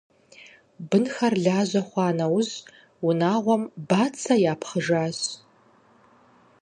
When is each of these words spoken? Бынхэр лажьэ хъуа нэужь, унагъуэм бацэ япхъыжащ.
Бынхэр 0.89 1.33
лажьэ 1.43 1.81
хъуа 1.87 2.07
нэужь, 2.17 2.55
унагъуэм 3.07 3.63
бацэ 3.89 4.35
япхъыжащ. 4.51 5.19